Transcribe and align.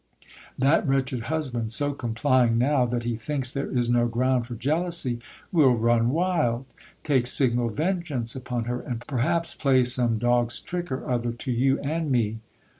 That 0.57 0.87
;vretched 0.87 1.21
husband, 1.25 1.71
so 1.71 1.93
complying 1.93 2.57
now 2.57 2.87
that 2.87 3.03
he 3.03 3.15
thinks 3.15 3.51
there 3.53 3.69
is 3.69 3.87
no 3.87 4.07
ground 4.07 4.47
for 4.47 4.55
jealousy, 4.55 5.19
will 5.51 5.75
run 5.75 6.09
wild, 6.09 6.65
take 7.03 7.27
signal 7.27 7.69
vengeance 7.69 8.35
upon 8.35 8.63
her, 8.63 8.79
and 8.79 9.05
perhaps 9.05 9.53
play 9.53 9.83
some 9.83 10.17
dog's 10.17 10.59
trick 10.59 10.91
or 10.91 11.07
other 11.07 11.31
to 11.31 11.51
you 11.51 11.79
and 11.81 12.09
me. 12.09 12.39